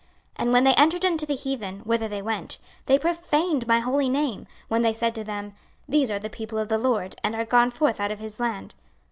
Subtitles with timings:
[0.35, 2.57] 26:036:020 And when they entered unto the heathen, whither they went,
[2.87, 5.53] they profaned my holy name, when they said to them,
[5.87, 8.73] These are the people of the LORD, and are gone forth out of his land.